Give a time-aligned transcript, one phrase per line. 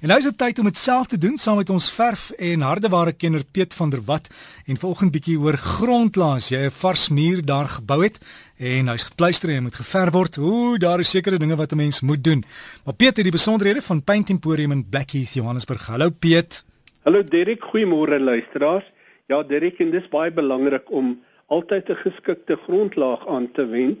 [0.00, 2.62] En nou is dit tyd om dit self te doen saam met ons verf en
[2.64, 4.30] hardeware kenner Piet van der Walt
[4.64, 6.48] en vanoggend bietjie oor grondlaas.
[6.48, 8.16] Jy 'n vars muur daar gebou het
[8.56, 10.38] en hy's gepluister en moet geverf word.
[10.38, 12.44] Ooh, daar is sekere dinge wat 'n mens moet doen.
[12.84, 15.86] Maar Piet het die besonderhede van Paint Emporium in Blackheath, Johannesburg.
[15.86, 16.64] Hallo Piet.
[17.02, 18.84] Hallo Derek, goeiemôre luisteraars.
[19.26, 23.98] Ja, Derek, en dis baie belangrik om altyd 'n geskikte grondlaag aan te wend.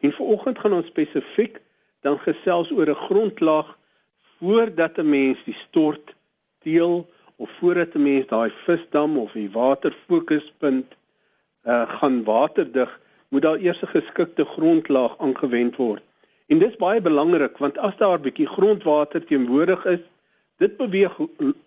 [0.00, 1.60] En vanoggend gaan ons spesifiek
[2.02, 3.77] dan gesels oor 'n grondlaag
[4.38, 6.14] voordat 'n mens die stort
[6.58, 10.96] teel of voordat 'n mens daai visdam of die waterfokuspunt
[11.64, 16.02] uh gaan waterdig, moet daar eers 'n geskikte grondlaag aangewend word.
[16.46, 20.04] En dis baie belangrik want as daar 'n bietjie grondwater teenwoordig is,
[20.56, 21.18] dit beweeg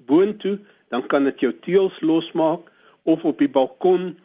[0.06, 2.72] boontoe, dan kan dit jou teels losmaak
[3.04, 4.18] of op die balkon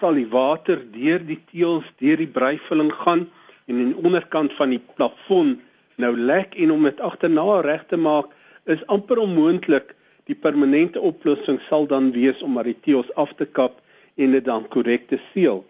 [0.00, 3.30] sal die water deur die teels, deur die breivulling gaan
[3.66, 5.56] en aan die onderkant van die plafon
[5.96, 8.32] nou lek en om dit agterna reg te maak
[8.64, 9.94] is amper onmoontlik.
[10.26, 13.80] Die permanente oplossing sal dan wees om maar die teels af te kap
[14.16, 15.62] en dit dan korrek te seël.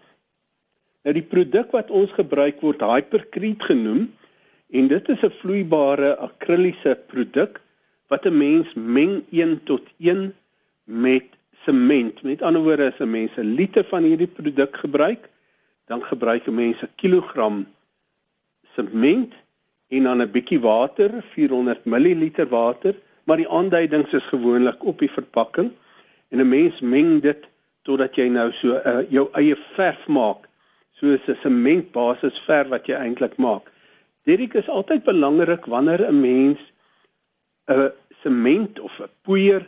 [1.05, 4.07] Nou die produk wat ons gebruik word Hypercrete genoem
[4.73, 7.61] en dit is 'n vloeibare akriliese produk
[8.09, 10.33] wat 'n mens meng 1 tot 1
[10.83, 11.27] met
[11.65, 12.23] sement.
[12.23, 15.29] Met ander woorde as 'n mens 'n liter van hierdie produk gebruik,
[15.85, 17.65] dan gebruik 'n mens 'n kilogram
[18.75, 19.33] sement
[19.87, 25.11] en dan 'n bietjie water, 400 ml water, maar die aanduidings is gewoonlik op die
[25.11, 25.71] verpakking
[26.29, 27.47] en 'n mens meng dit
[27.81, 30.47] totdat jy nou so uh, jou eie verf maak,
[30.99, 33.71] soos 'n sementbasis verf wat jy eintlik maak.
[34.23, 36.59] Dit is altyd belangrik wanneer 'n mens
[37.67, 37.91] 'n
[38.23, 39.63] sement of 'n poeier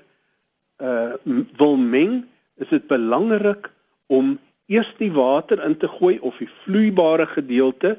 [0.81, 1.13] uh
[1.57, 3.71] wil meng, is dit belangrik
[4.07, 7.97] om eers die water in te gooi of die vloeibare gedeelte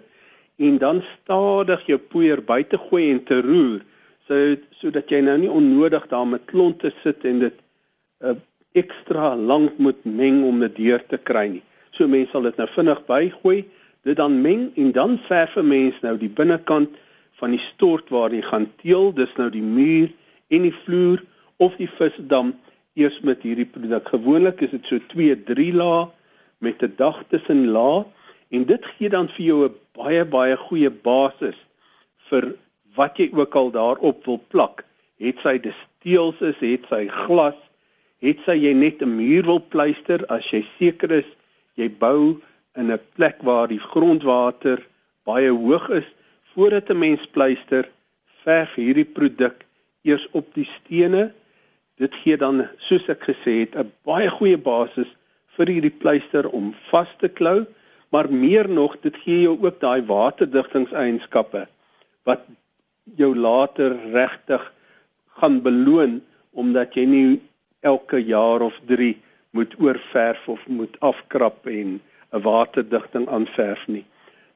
[0.60, 3.80] en dan stadig jou poeier buite gooi en te roer
[4.28, 7.56] so sodat jy nou nie onnodig daar met klonte sit en dit
[8.22, 8.36] uh,
[8.78, 11.62] ekstra lank moet meng om dit deur te kry nie.
[11.90, 13.58] So mense sal dit nou vinnig bygooi,
[14.06, 16.94] dit dan meng en dan verf 'n mens nou die binnekant
[17.40, 20.12] van die stort waar jy gaan teel, dis nou die muur
[20.48, 21.24] en die vloer
[21.58, 22.54] of die visdam
[22.94, 24.08] eers met hierdie produk.
[24.08, 26.08] Gewoonlik is dit so 2, 3 lae
[26.58, 28.04] met 'n dag tussen lae
[28.50, 31.58] en dit gee dan vir jou 'n baie baie goeie basis
[32.28, 32.54] vir
[32.96, 34.84] wat jy ook al daarop wil plak.
[35.18, 37.58] Het sy desteels is, het sy glas,
[38.20, 41.30] het sy jy net 'n muur wil pleister as jy seker is
[41.76, 42.40] jy bou
[42.76, 44.86] in 'n plek waar die grondwater
[45.24, 46.08] baie hoog is
[46.54, 47.88] voordat 'n mens pleister,
[48.44, 49.64] verf hierdie produk
[50.02, 51.32] eers op die stene.
[51.96, 55.08] Dit gee dan, soos ek gesê het, 'n baie goeie basis
[55.56, 57.66] vir hierdie pleister om vas te klou
[58.10, 61.66] maar meer nog dit gee jou ook daai waterdigtingseienskappe
[62.28, 62.46] wat
[63.16, 64.72] jou later regtig
[65.40, 67.40] gaan beloon omdat jy nie
[67.80, 69.14] elke jaar of 3
[69.56, 72.00] moet oorverf of moet afkrap en
[72.32, 74.04] 'n waterdigting aanverf nie.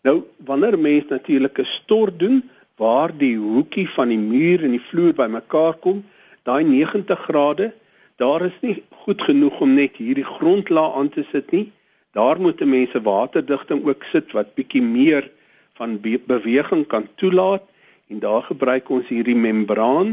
[0.02, 4.86] Nou wanneer mens natuurlik 'n stort doen waar die hoekie van die muur en die
[4.90, 6.04] vloer bymekaar kom,
[6.42, 7.72] daai 90 grade,
[8.16, 11.72] daar is nie goed genoeg om net hierdie grondlaag aan te sit nie.
[12.14, 15.30] Daar moet mense waterdigting ook sit wat bietjie meer
[15.74, 17.62] van be beweging kan toelaat
[18.06, 20.12] en daar gebruik ons hierdie membraan,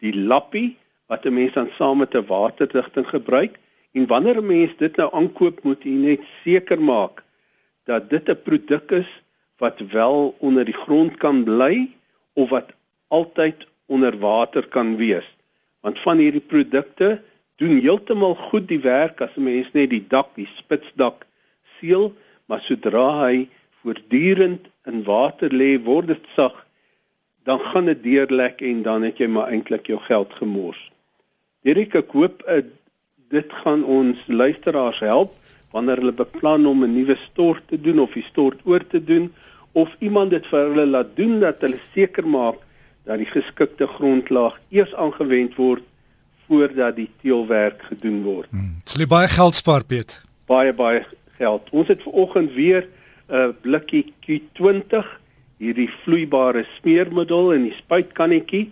[0.00, 0.76] die lappie
[1.12, 3.58] wat 'n mens dan saam met 'n waterdigting gebruik
[3.92, 7.22] en wanneer 'n mens dit nou aankoop moet jy net seker maak
[7.84, 9.10] dat dit 'n produk is
[9.58, 11.90] wat wel onder die grond kan bly
[12.32, 12.72] of wat
[13.08, 15.28] altyd onder water kan wees.
[15.80, 17.20] Want van hierdie produkte
[17.56, 21.26] doen heeltemal goed die werk as 'n mens net die dak, die spitsdak
[21.82, 22.12] seël,
[22.46, 23.48] maar sodra hy
[23.82, 26.54] voortdurend in water lê, word dit sag,
[27.44, 30.80] dan gaan dit deurlek en dan het jy maar eintlik jou geld gemors.
[31.66, 32.62] Dirk ek hoop uh,
[33.32, 35.34] dit gaan ons luisteraars help
[35.72, 39.32] wanneer hulle beplan om 'n nuwe stort te doen of die stort oor te doen
[39.72, 42.60] of iemand dit vir hulle laat doen dat hulle seker maak
[43.04, 45.82] dat die geskikte grondlaag eers aangewend word
[46.46, 48.50] voordat die teelwerk gedoen word.
[48.50, 50.20] Hmm, dit sal baie geld spaar, Piet.
[50.46, 51.06] Baie baie
[51.42, 51.70] geld.
[51.74, 55.18] Ons het vanoggend weer 'n uh, blikkie Q20
[55.62, 58.64] hierdie vloeibare smeermiddel in die spuitkannetjie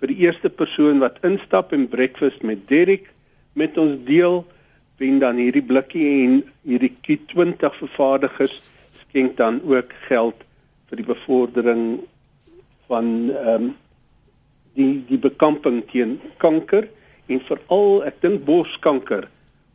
[0.00, 3.10] vir die eerste persoon wat instap en breakfast met Derek
[3.54, 4.42] met ons deel
[4.98, 8.56] wen dan hierdie blikkie en hierdie Q20 vervaardigers
[9.04, 10.42] skenk dan ook geld
[10.90, 11.84] vir die bevordering
[12.90, 13.70] van ehm um,
[14.72, 16.86] die die bekamping teen kanker
[17.28, 19.28] en veral ek dink borskanker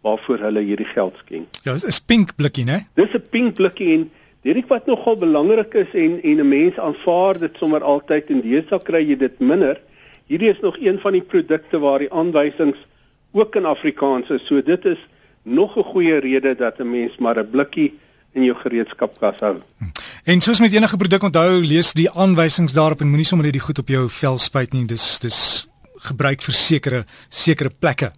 [0.07, 1.59] waarvoor hulle hierdie geld skenk.
[1.63, 2.79] Ja, dis 'n pink blikkie, né?
[2.95, 4.09] Dis 'n pink blikkie en
[4.41, 8.83] dit wat nogal belangrik is en en 'n mens aanvaar dit sommer altyd en deesdae
[8.83, 9.77] kry jy dit minder
[10.27, 12.77] hierdie is nog een van die produkte waar die aanwysings
[13.31, 14.45] ook in Afrikaans is.
[14.47, 14.99] So dit is
[15.43, 17.93] nog 'n goeie rede dat 'n mens maar 'n blikkie
[18.33, 19.57] in jou gereedskapkas hou.
[20.23, 23.65] En soos met enige produk onthou, lees die aanwysings daarop en moenie sommer net die
[23.65, 24.85] goed op jou vel spuit nie.
[24.85, 25.67] Dis dis
[25.99, 28.11] gebruik vir sekere sekere plekke.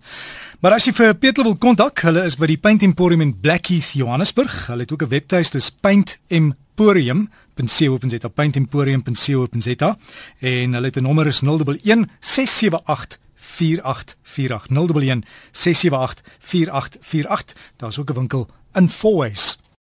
[0.60, 3.96] Maar as jy vir Peter wil kontak, hulle is by die Paint Emporium in Blackheath,
[3.96, 4.68] Johannesburg.
[4.68, 9.98] Hulle het ook 'n webtuiste, dis paintemporium.co.za, paintemporium.co.za
[10.40, 11.78] en hulle het 'n nommer is 011
[12.20, 19.58] 678 4848 011 678 4848 daar's ook 'n winkel in Fourways